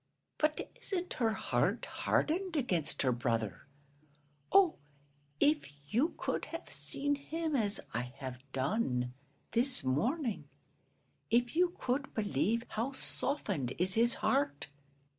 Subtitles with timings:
[0.39, 3.67] But isn't her heart hardened against her brother?
[4.51, 4.79] Oh,
[5.39, 9.13] if you could have seen him as I have done
[9.51, 10.49] this morning
[11.29, 14.69] if you could believe how softened is his heart!